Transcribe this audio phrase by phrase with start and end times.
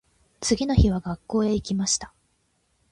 [0.39, 2.11] 次の日は学校へ行きました。